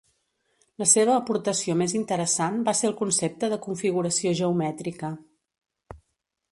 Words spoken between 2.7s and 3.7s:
ser el concepte de